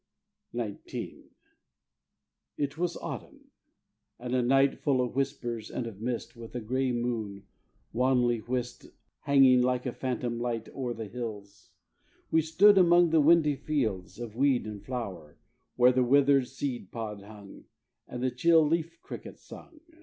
XIX. 0.51 1.29
It 2.57 2.75
was 2.75 2.97
autumn: 2.97 3.51
and 4.17 4.33
a 4.33 4.41
night, 4.41 4.79
Full 4.79 4.99
of 4.99 5.15
whispers 5.15 5.69
and 5.69 5.85
of 5.85 6.01
mist, 6.01 6.35
With 6.35 6.55
a 6.55 6.59
gray 6.59 6.91
moon, 6.91 7.45
wanly 7.93 8.39
whist, 8.39 8.87
Hanging 9.25 9.61
like 9.61 9.85
a 9.85 9.91
phantom 9.91 10.39
light 10.39 10.67
O'er 10.69 10.95
the 10.95 11.05
hills. 11.05 11.69
We 12.31 12.41
stood 12.41 12.79
among 12.79 13.11
Windy 13.11 13.55
fields 13.55 14.17
of 14.17 14.35
weed 14.35 14.65
and 14.65 14.83
flower, 14.83 15.37
Where 15.75 15.91
the 15.91 16.03
withered 16.03 16.47
seed 16.47 16.91
pod 16.91 17.21
hung, 17.21 17.65
And 18.07 18.23
the 18.23 18.31
chill 18.31 18.67
leaf 18.67 18.99
crickets 19.03 19.43
sung. 19.45 19.81